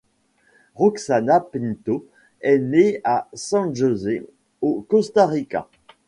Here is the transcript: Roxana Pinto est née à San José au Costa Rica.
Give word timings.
Roxana 0.73 1.39
Pinto 1.39 2.07
est 2.39 2.57
née 2.57 3.01
à 3.03 3.29
San 3.35 3.75
José 3.75 4.25
au 4.63 4.81
Costa 4.89 5.27
Rica. 5.27 5.67